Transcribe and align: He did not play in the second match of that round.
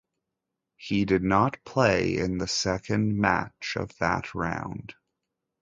He 0.77 1.05
did 1.05 1.21
not 1.21 1.63
play 1.63 2.17
in 2.17 2.39
the 2.39 2.47
second 2.47 3.15
match 3.19 3.75
of 3.77 3.95
that 3.99 4.33
round. 4.33 4.95